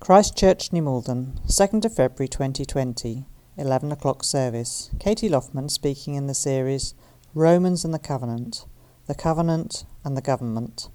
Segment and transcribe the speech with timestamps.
[0.00, 3.26] Christchurch, New Malden, 2nd of February 2020,
[3.58, 4.90] 11 o'clock service.
[4.98, 6.94] Katie Loftman speaking in the series
[7.34, 8.64] Romans and the Covenant,
[9.06, 10.88] the Covenant and the Government.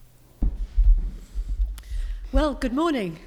[2.31, 3.19] Well, good morning.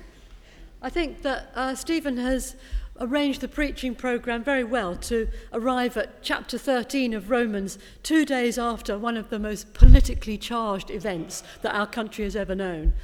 [0.82, 2.56] I think that uh, Stephen has
[3.00, 8.58] arranged the preaching programme very well to arrive at chapter 13 of Romans two days
[8.58, 12.94] after one of the most politically charged events that our country has ever known.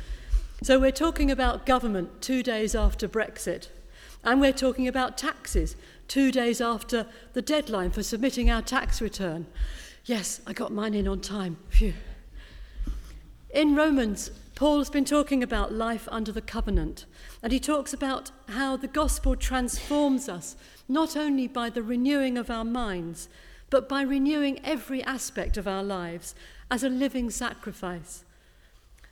[0.65, 3.69] So we're talking about government two days after Brexit,
[4.25, 5.77] and we're talking about taxes
[6.09, 9.45] two days after the deadline for submitting our tax return.
[10.07, 11.59] Yes, I got mine in on time.
[11.69, 11.93] Phew.
[13.51, 17.05] In Romans, Paul's been talking about life under the covenant,
[17.43, 20.57] and he talks about how the gospel transforms us,
[20.89, 23.29] not only by the renewing of our minds,
[23.69, 26.35] but by renewing every aspect of our lives
[26.71, 28.24] as a living sacrifice.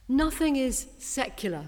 [0.09, 1.67] Nothing is secular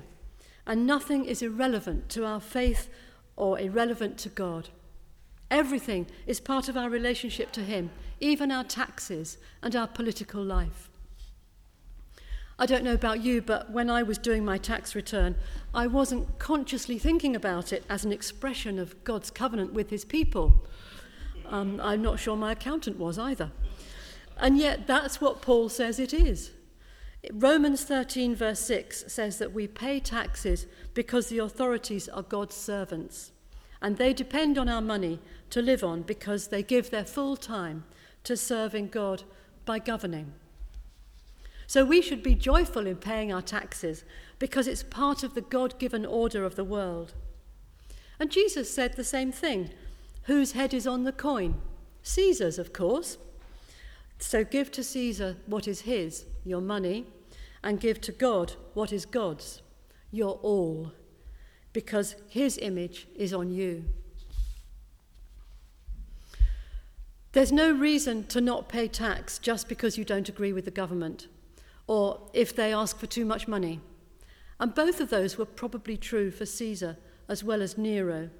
[0.67, 2.89] and nothing is irrelevant to our faith
[3.37, 4.71] or irrelevant to God.
[5.51, 10.89] Everything is part of our relationship to Him, even our taxes and our political life.
[12.59, 15.35] I don't know about you, but when I was doing my tax return,
[15.75, 20.65] I wasn't consciously thinking about it as an expression of God's covenant with His people.
[21.47, 23.51] Um, I'm not sure my accountant was either.
[24.39, 26.53] And yet, that's what Paul says it is.
[27.33, 33.33] Romans 13, verse 6 says that we pay taxes because the authorities are God's servants,
[33.81, 37.85] and they depend on our money to live on because they give their full time
[38.25, 39.23] to serving God
[39.65, 40.33] by governing.
[41.67, 44.05] So we should be joyful in paying our taxes
[44.39, 47.15] because it's part of the God given order of the world.
[48.19, 49.71] And Jesus said the same thing
[50.25, 51.61] whose head is on the coin?
[52.03, 53.19] Caesar's, of course.
[54.19, 57.07] So give to Caesar what is his, your money,
[57.65, 59.63] and give to God what is God's,
[60.13, 60.93] your all,
[61.73, 63.87] because his image is on you.
[67.33, 71.27] There's no reason to not pay tax just because you don't agree with the government
[71.89, 73.81] or if they ask for too much money.
[74.61, 76.97] And both of those were probably true for Caesar
[77.29, 78.31] as well as Nero.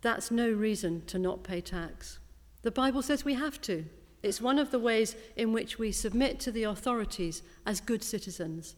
[0.00, 2.18] That's no reason to not pay tax.
[2.62, 3.84] The Bible says we have to.
[4.22, 8.76] It's one of the ways in which we submit to the authorities as good citizens.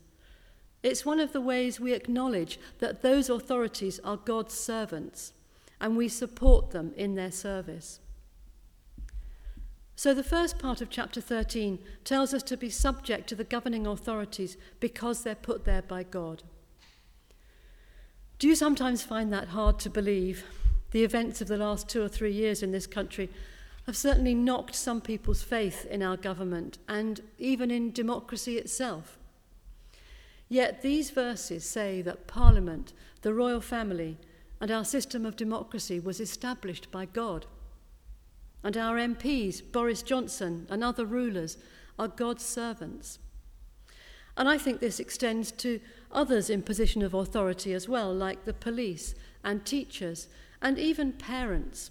[0.83, 5.33] It's one of the ways we acknowledge that those authorities are God's servants
[5.81, 8.01] and we support them in their service.
[9.97, 13.87] So, the first part of chapter 13 tells us to be subject to the governing
[13.87, 16.43] authorities because they're put there by God.
[18.39, 20.45] Do you sometimes find that hard to believe?
[20.91, 23.31] The events of the last two or three years in this country
[23.87, 29.19] have certainly knocked some people's faith in our government and even in democracy itself.
[30.49, 32.93] Yet these verses say that Parliament,
[33.23, 34.19] the royal family,
[34.61, 37.47] and our system of democracy was established by God.
[38.63, 41.59] And our MPs, Boris Johnson and other rulers,
[41.99, 43.19] are God's servants.
[44.37, 45.81] And I think this extends to
[46.11, 50.29] others in position of authority as well, like the police and teachers
[50.61, 51.91] and even parents.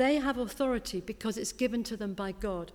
[0.00, 2.72] They have authority because it's given to them by God.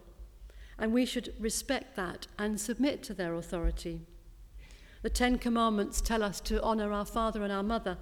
[0.78, 4.02] And we should respect that and submit to their authority.
[5.02, 7.98] The Ten Commandments tell us to honour our father and our mother,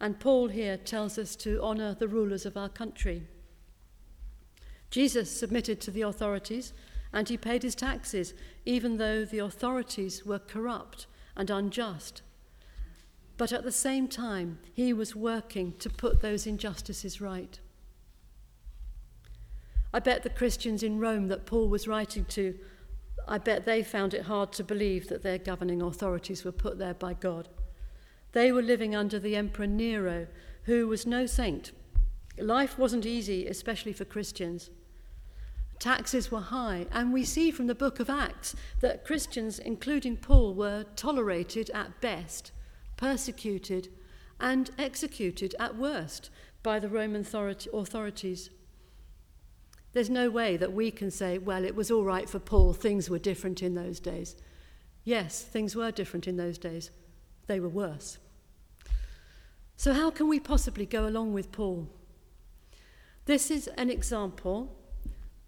[0.00, 3.26] and Paul here tells us to honour the rulers of our country.
[4.92, 6.72] Jesus submitted to the authorities
[7.12, 8.32] and he paid his taxes,
[8.64, 12.22] even though the authorities were corrupt and unjust.
[13.36, 17.58] But at the same time, he was working to put those injustices right.
[19.92, 22.58] I bet the Christians in Rome that Paul was writing to,
[23.28, 26.94] I bet they found it hard to believe that their governing authorities were put there
[26.94, 27.48] by God.
[28.32, 30.26] They were living under the Emperor Nero,
[30.64, 31.72] who was no saint.
[32.38, 34.70] Life wasn't easy, especially for Christians.
[35.78, 40.54] Taxes were high, and we see from the book of Acts that Christians, including Paul,
[40.54, 42.52] were tolerated at best,
[42.96, 43.88] persecuted,
[44.40, 46.30] and executed at worst
[46.62, 48.50] by the Roman authorities.
[49.92, 53.10] There's no way that we can say, well, it was all right for Paul, things
[53.10, 54.36] were different in those days.
[55.04, 56.90] Yes, things were different in those days,
[57.46, 58.18] they were worse.
[59.76, 61.88] So, how can we possibly go along with Paul?
[63.26, 64.76] This is an example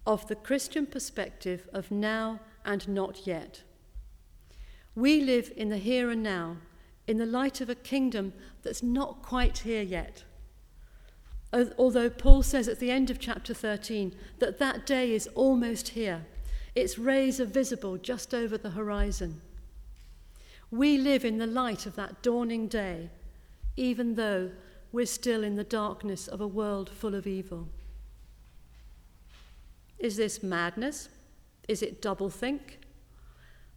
[0.05, 3.63] of the Christian perspective of now and not yet.
[4.93, 6.57] We live in the here and now,
[7.07, 8.33] in the light of a kingdom
[8.63, 10.23] that's not quite here yet.
[11.53, 16.25] Although Paul says at the end of chapter 13 that that day is almost here,
[16.75, 19.41] its rays are visible just over the horizon.
[20.69, 23.09] We live in the light of that dawning day,
[23.77, 24.51] even though
[24.91, 27.69] we're still in the darkness of a world full of evil.
[29.99, 31.09] Is this madness?
[31.67, 32.77] Is it doublethink?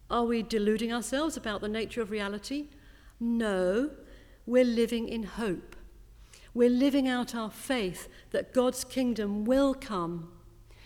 [0.09, 2.67] Are we deluding ourselves about the nature of reality?
[3.19, 3.91] No,
[4.45, 5.75] we're living in hope.
[6.53, 10.31] We're living out our faith that God's kingdom will come.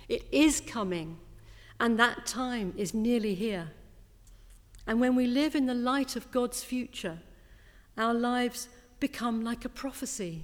[0.09, 1.17] It is coming,
[1.79, 3.71] and that time is nearly here.
[4.85, 7.19] And when we live in the light of God's future,
[7.97, 8.67] our lives
[8.99, 10.43] become like a prophecy.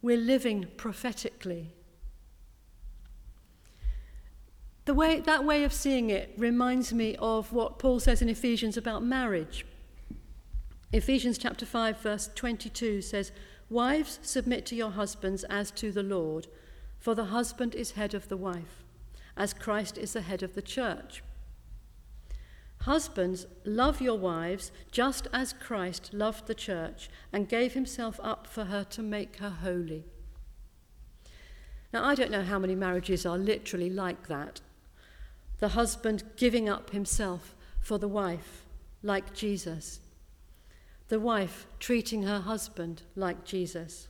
[0.00, 1.72] We're living prophetically.
[4.86, 8.76] The way, that way of seeing it reminds me of what Paul says in Ephesians
[8.76, 9.64] about marriage.
[10.92, 13.32] Ephesians chapter 5 verse 22 says,
[13.70, 16.46] "Wives, submit to your husbands as to the Lord,
[16.98, 18.84] for the husband is head of the wife,
[19.36, 21.22] as Christ is the head of the church."
[22.80, 28.66] Husbands, love your wives just as Christ loved the church and gave himself up for
[28.66, 30.04] her to make her holy.
[31.94, 34.60] Now, I don't know how many marriages are literally like that.
[35.60, 38.66] The husband giving up himself for the wife,
[39.02, 40.00] like Jesus.
[41.08, 44.08] The wife treating her husband like Jesus.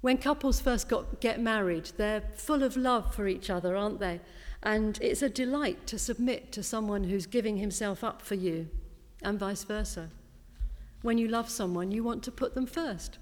[0.00, 4.20] When couples first got, get married, they're full of love for each other, aren't they?
[4.62, 8.68] And it's a delight to submit to someone who's giving himself up for you,
[9.22, 10.10] and vice versa.
[11.02, 13.18] When you love someone, you want to put them first.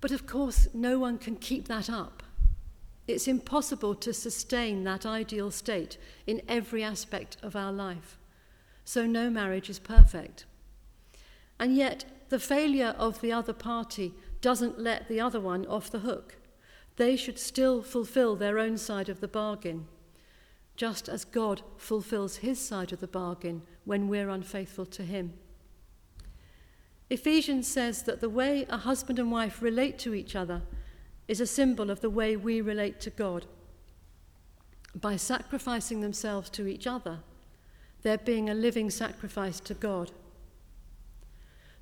[0.00, 2.22] But of course, no one can keep that up.
[3.06, 8.18] It's impossible to sustain that ideal state in every aspect of our life.
[8.84, 10.44] So, no marriage is perfect.
[11.58, 16.00] And yet, the failure of the other party doesn't let the other one off the
[16.00, 16.36] hook
[16.98, 19.86] they should still fulfill their own side of the bargain,
[20.76, 25.32] just as God fulfills his side of the bargain when we're unfaithful to him.
[27.08, 30.62] Ephesians says that the way a husband and wife relate to each other
[31.28, 33.46] is a symbol of the way we relate to God.
[34.92, 37.20] By sacrificing themselves to each other,
[38.02, 40.10] they're being a living sacrifice to God.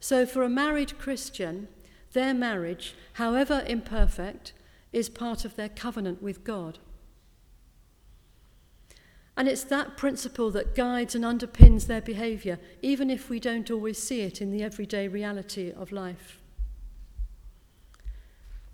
[0.01, 1.69] So, for a married Christian,
[2.13, 4.53] their marriage, however imperfect,
[4.93, 6.79] is part of their covenant with God.
[9.37, 14.03] And it's that principle that guides and underpins their behaviour, even if we don't always
[14.03, 16.41] see it in the everyday reality of life.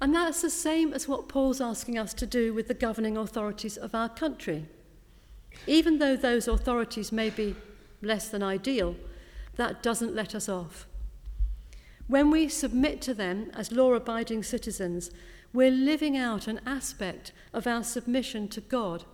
[0.00, 3.76] And that's the same as what Paul's asking us to do with the governing authorities
[3.76, 4.66] of our country.
[5.66, 7.56] Even though those authorities may be
[8.00, 8.96] less than ideal,
[9.56, 10.86] that doesn't let us off.
[12.08, 15.10] When we submit to them as law abiding citizens,
[15.52, 19.04] we're living out an aspect of our submission to God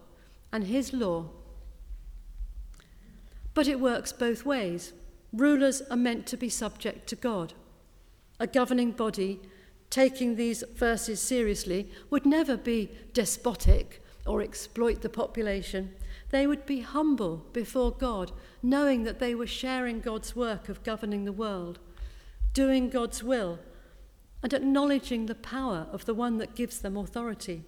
[0.53, 1.27] and His law.
[3.55, 4.93] But it works both ways.
[5.33, 7.55] Rulers are meant to be subject to God.
[8.41, 9.41] A governing body,
[9.91, 15.95] taking these verses seriously, would never be despotic or exploit the population.
[16.31, 18.33] They would be humble before God,
[18.63, 21.79] knowing that they were sharing God's work of governing the world,
[22.53, 23.59] doing God's will
[24.43, 27.65] and acknowledging the power of the one that gives them authority.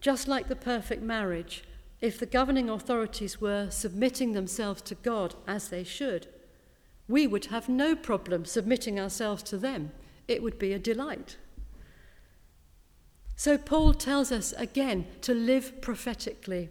[0.00, 1.64] Just like the perfect marriage,
[2.00, 6.28] if the governing authorities were submitting themselves to God as they should,
[7.08, 9.90] we would have no problem submitting ourselves to them.
[10.28, 11.36] It would be a delight.
[13.34, 16.68] So, Paul tells us again to live prophetically,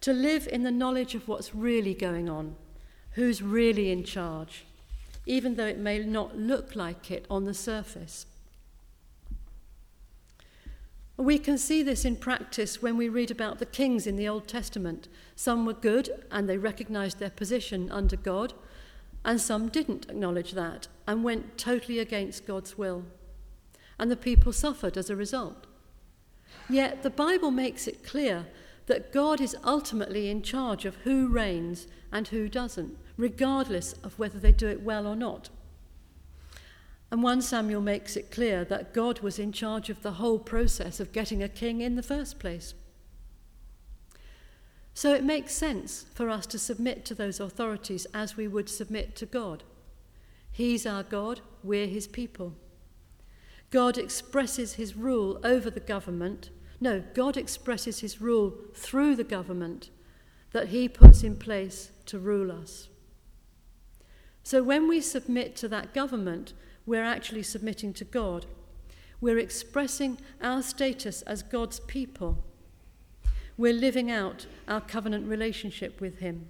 [0.00, 2.56] to live in the knowledge of what's really going on,
[3.12, 4.64] who's really in charge
[5.28, 8.26] even though it may not look like it on the surface.
[11.18, 14.48] We can see this in practice when we read about the kings in the Old
[14.48, 15.06] Testament.
[15.36, 18.54] Some were good and they recognized their position under God,
[19.24, 23.04] and some didn't acknowledge that and went totally against God's will.
[23.98, 25.66] And the people suffered as a result.
[26.70, 28.46] Yet the Bible makes it clear
[28.88, 34.38] that God is ultimately in charge of who reigns and who doesn't regardless of whether
[34.38, 35.50] they do it well or not.
[37.10, 41.00] And 1 Samuel makes it clear that God was in charge of the whole process
[41.00, 42.74] of getting a king in the first place.
[44.94, 49.16] So it makes sense for us to submit to those authorities as we would submit
[49.16, 49.64] to God.
[50.50, 52.54] He's our God, we're his people.
[53.70, 56.50] God expresses his rule over the government.
[56.80, 59.90] No, God expresses his rule through the government
[60.52, 62.88] that he puts in place to rule us.
[64.42, 66.52] So when we submit to that government,
[66.86, 68.46] we're actually submitting to God.
[69.20, 72.44] We're expressing our status as God's people.
[73.56, 76.48] We're living out our covenant relationship with Him.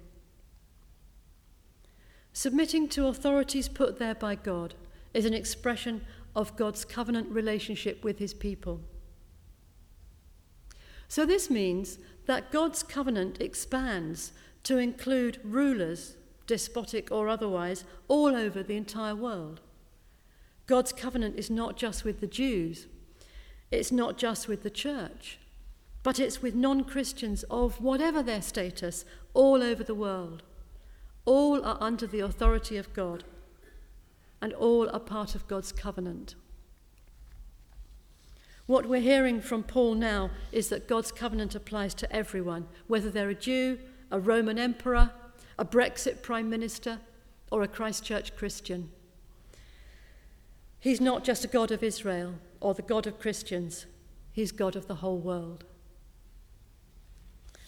[2.31, 4.75] Submitting to authorities put there by God
[5.13, 6.05] is an expression
[6.35, 8.81] of God's covenant relationship with his people.
[11.09, 11.97] So, this means
[12.27, 14.31] that God's covenant expands
[14.63, 19.59] to include rulers, despotic or otherwise, all over the entire world.
[20.67, 22.85] God's covenant is not just with the Jews,
[23.71, 25.39] it's not just with the church,
[26.03, 30.43] but it's with non Christians of whatever their status all over the world.
[31.25, 33.23] All are under the authority of God,
[34.43, 36.35] and all are part of God's covenant.
[38.69, 43.31] What we're hearing from Paul now is that God's covenant applies to everyone, whether they're
[43.31, 43.79] a Jew,
[44.11, 45.09] a Roman emperor,
[45.57, 46.99] a Brexit prime minister,
[47.51, 48.91] or a Christchurch Christian.
[50.79, 53.87] He's not just a God of Israel or the God of Christians,
[54.33, 55.63] he's God of the whole world.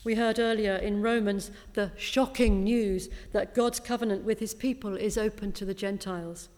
[0.03, 5.17] We heard earlier in Romans the shocking news that God's covenant with his people is
[5.17, 6.49] open to the Gentiles,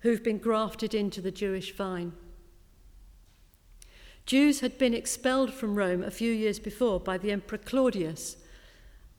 [0.00, 2.14] who've been grafted into the Jewish vine.
[4.24, 8.36] Jews had been expelled from Rome a few years before by the Emperor Claudius,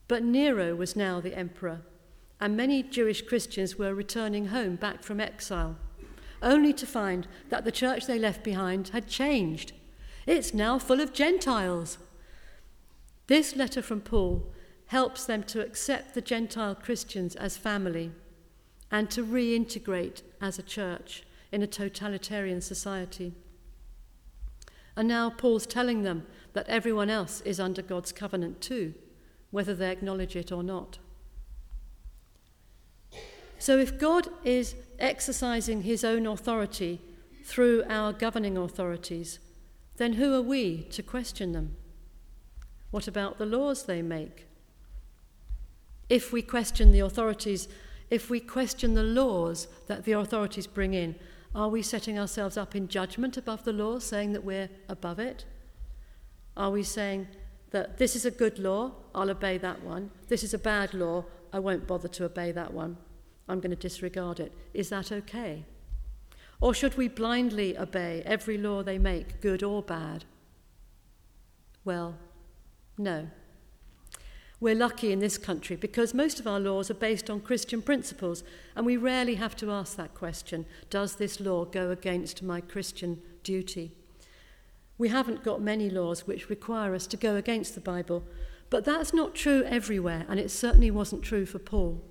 [0.07, 1.81] but Nero was now the emperor,
[2.39, 5.77] and many Jewish Christians were returning home back from exile,
[6.41, 9.73] only to find that the church they left behind had changed.
[10.25, 11.97] It's now full of Gentiles.
[13.27, 14.53] This letter from Paul
[14.87, 18.11] helps them to accept the Gentile Christians as family
[18.91, 23.33] and to reintegrate as a church in a totalitarian society.
[24.95, 28.93] And now Paul's telling them that everyone else is under God's covenant too,
[29.51, 30.99] whether they acknowledge it or not.
[33.57, 36.99] So if God is exercising his own authority
[37.43, 39.39] through our governing authorities,
[39.97, 41.75] then who are we to question them?
[42.91, 44.47] What about the laws they make?
[46.09, 47.67] If we question the authorities,
[48.09, 51.15] if we question the laws that the authorities bring in,
[51.55, 55.45] are we setting ourselves up in judgment above the law, saying that we're above it?
[56.57, 57.27] Are we saying
[57.71, 60.11] that this is a good law, I'll obey that one.
[60.27, 62.97] This is a bad law, I won't bother to obey that one.
[63.49, 64.53] I'm going to disregard it.
[64.73, 65.65] Is that okay?
[66.61, 70.23] Or should we blindly obey every law they make, good or bad?
[71.83, 72.15] Well,
[72.97, 73.27] no.
[74.63, 78.45] We're lucky in this country because most of our laws are based on Christian principles,
[78.77, 83.21] and we rarely have to ask that question Does this law go against my Christian
[83.43, 83.91] duty?
[84.97, 88.23] We haven't got many laws which require us to go against the Bible,
[88.69, 92.01] but that's not true everywhere, and it certainly wasn't true for Paul.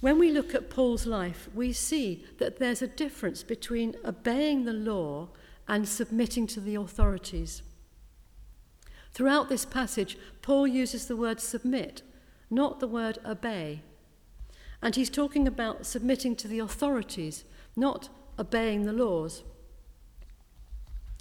[0.00, 4.72] When we look at Paul's life, we see that there's a difference between obeying the
[4.72, 5.28] law
[5.68, 7.60] and submitting to the authorities.
[9.16, 12.02] Throughout this passage, Paul uses the word submit,
[12.50, 13.80] not the word obey.
[14.82, 19.42] And he's talking about submitting to the authorities, not obeying the laws.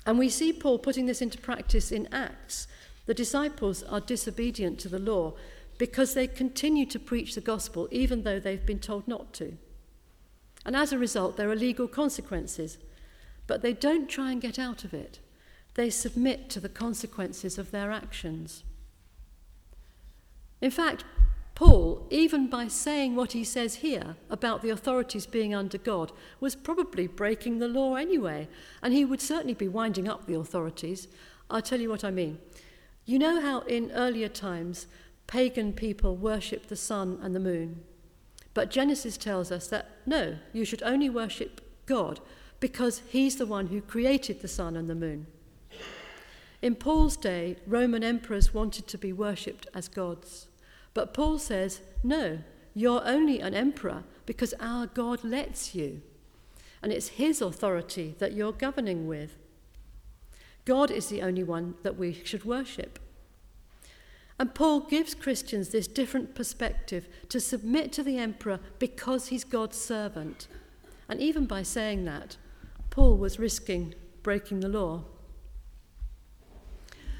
[0.05, 2.67] And we see Paul putting this into practice in Acts.
[3.05, 5.35] The disciples are disobedient to the law
[5.77, 9.57] because they continue to preach the gospel even though they've been told not to.
[10.65, 12.77] And as a result, there are legal consequences,
[13.47, 15.19] but they don't try and get out of it.
[15.75, 18.63] They submit to the consequences of their actions.
[20.61, 21.03] In fact,
[21.53, 26.55] Paul, even by saying what he says here about the authorities being under God, was
[26.55, 28.49] probably breaking the law anyway,
[28.81, 31.07] and he would certainly be winding up the authorities.
[31.49, 32.39] I'll tell you what I mean.
[33.05, 34.87] You know how in earlier times
[35.27, 37.83] pagan people worshipped the sun and the moon?
[38.53, 42.19] But Genesis tells us that no, you should only worship God
[42.59, 45.27] because he's the one who created the sun and the moon.
[46.65, 50.47] In Paul's day, Roman emperors wanted to be worshipped as gods.
[50.95, 52.39] But Paul says, no,
[52.73, 56.01] you're only an emperor because our God lets you.
[56.81, 59.37] And it's his authority that you're governing with.
[60.65, 62.97] God is the only one that we should worship.
[64.39, 69.77] And Paul gives Christians this different perspective to submit to the emperor because he's God's
[69.77, 70.47] servant.
[71.07, 72.37] And even by saying that,
[72.89, 73.93] Paul was risking
[74.23, 75.03] breaking the law.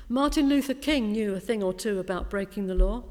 [0.07, 3.03] Martin Luther King knew a thing or two about breaking the law.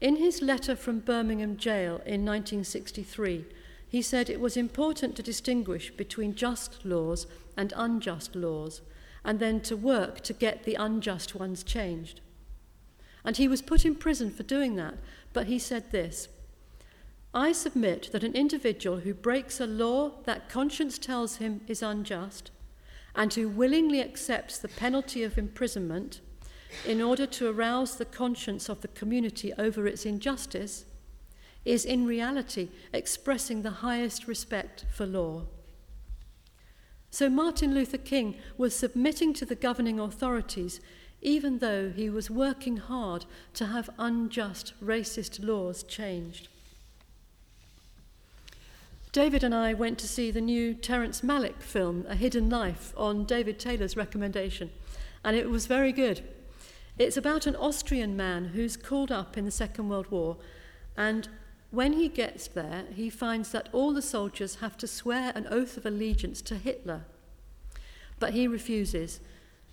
[0.00, 3.44] In his letter from Birmingham jail in 1963,
[3.86, 7.26] he said it was important to distinguish between just laws
[7.58, 8.80] and unjust laws,
[9.22, 12.22] and then to work to get the unjust ones changed.
[13.22, 14.94] And he was put in prison for doing that,
[15.34, 16.28] but he said this
[17.34, 22.50] I submit that an individual who breaks a law that conscience tells him is unjust
[23.14, 26.20] and who willingly accepts the penalty of imprisonment
[26.86, 30.84] in order to arouse the conscience of the community over its injustice
[31.64, 35.44] is in reality expressing the highest respect for law.
[37.10, 40.80] So Martin Luther King was submitting to the governing authorities
[41.24, 46.48] even though he was working hard to have unjust, racist laws changed.
[49.14, 53.24] David and I went to see the new Terrence Malick film, A Hidden Life, on
[53.24, 54.72] David Taylor's recommendation,
[55.22, 56.24] and it was very good.
[56.98, 60.38] It's about an Austrian man who's called up in the Second World War,
[60.96, 61.28] and
[61.70, 65.76] when he gets there, he finds that all the soldiers have to swear an oath
[65.76, 67.04] of allegiance to Hitler.
[68.18, 69.20] But he refuses.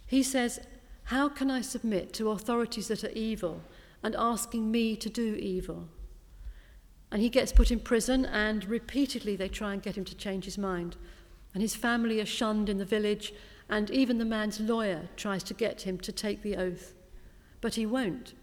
[0.05, 0.59] He says,
[1.05, 3.63] how can I submit to authorities that are evil
[4.03, 5.87] and asking me to do evil?
[7.11, 10.45] And he gets put in prison, and repeatedly they try and get him to change
[10.45, 10.95] his mind.
[11.53, 13.33] And his family are shunned in the village,
[13.69, 16.93] and even the man's lawyer tries to get him to take the oath.
[17.59, 18.33] But he won't.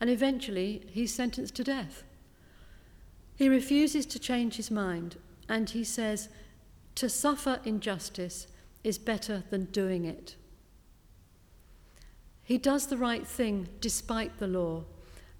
[0.00, 2.02] And eventually, he's sentenced to death.
[3.36, 5.16] He refuses to change his mind,
[5.48, 6.28] and he says,
[6.96, 8.48] To suffer injustice
[8.82, 10.36] is better than doing it.
[12.44, 14.84] He does the right thing despite the law,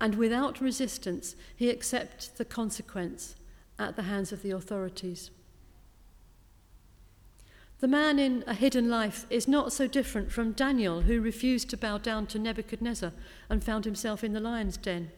[0.05, 3.37] and without resistance, he accepts the consequence
[3.79, 5.31] at the hands of the authorities.
[7.79, 11.79] The man in A Hidden Life is not so different from Daniel, who refused to
[11.79, 13.13] bow down to Nebuchadnezzar
[13.49, 15.11] and found himself in the lion's den,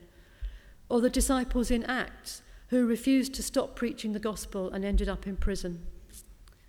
[0.88, 5.26] or the disciples in Acts, who refused to stop preaching the gospel and ended up
[5.26, 5.84] in prison,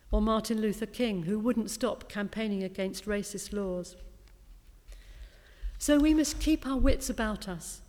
[0.09, 3.95] or Martin Luther King, who wouldn't stop campaigning against racist laws.
[5.77, 7.83] So we must keep our wits about us.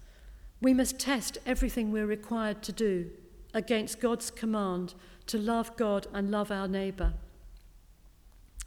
[0.60, 3.10] We must test everything we're required to do
[3.54, 4.94] against God's command
[5.26, 7.14] to love God and love our neighbour.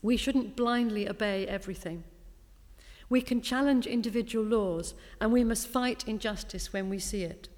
[0.01, 2.03] We shouldn't blindly obey everything.
[3.09, 7.49] We can challenge individual laws and we must fight injustice when we see it.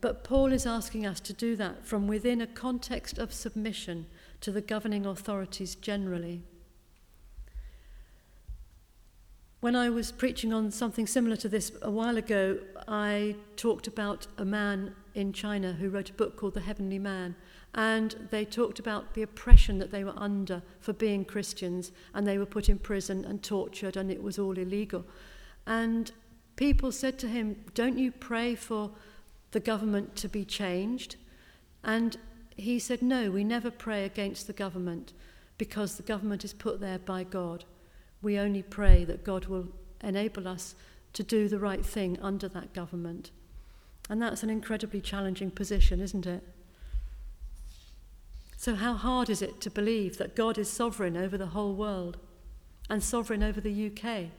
[0.00, 4.06] But Paul is asking us to do that from within a context of submission
[4.42, 6.42] to the governing authorities generally.
[9.64, 14.26] When I was preaching on something similar to this a while ago, I talked about
[14.36, 17.34] a man in China who wrote a book called The Heavenly Man.
[17.74, 22.36] And they talked about the oppression that they were under for being Christians, and they
[22.36, 25.06] were put in prison and tortured, and it was all illegal.
[25.66, 26.12] And
[26.56, 28.90] people said to him, Don't you pray for
[29.52, 31.16] the government to be changed?
[31.82, 32.18] And
[32.54, 35.14] he said, No, we never pray against the government
[35.56, 37.64] because the government is put there by God.
[38.24, 39.68] We only pray that God will
[40.02, 40.74] enable us
[41.12, 43.30] to do the right thing under that government.
[44.08, 46.42] And that's an incredibly challenging position, isn't it?
[48.56, 52.16] So, how hard is it to believe that God is sovereign over the whole world
[52.88, 54.30] and sovereign over the UK?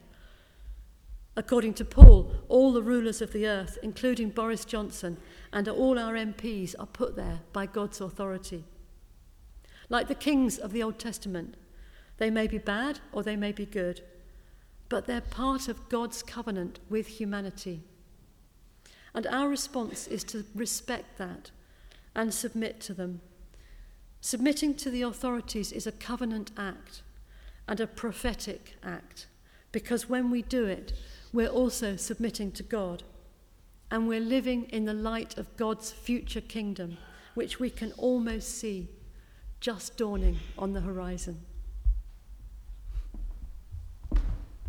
[1.36, 5.18] According to Paul, all the rulers of the earth, including Boris Johnson
[5.52, 8.64] and all our MPs, are put there by God's authority.
[9.88, 11.54] Like the kings of the Old Testament,
[12.18, 14.02] they may be bad or they may be good,
[14.88, 17.82] but they're part of God's covenant with humanity.
[19.14, 21.50] And our response is to respect that
[22.14, 23.20] and submit to them.
[24.20, 27.02] Submitting to the authorities is a covenant act
[27.68, 29.26] and a prophetic act
[29.72, 30.92] because when we do it,
[31.32, 33.02] we're also submitting to God
[33.90, 36.98] and we're living in the light of God's future kingdom,
[37.34, 38.88] which we can almost see
[39.60, 41.45] just dawning on the horizon.